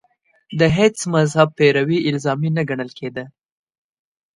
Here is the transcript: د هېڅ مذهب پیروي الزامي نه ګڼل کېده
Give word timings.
د 0.59 0.61
هېڅ 0.77 0.97
مذهب 1.13 1.49
پیروي 1.59 1.99
الزامي 2.09 2.49
نه 2.57 2.63
ګڼل 2.69 2.89
کېده 2.99 3.25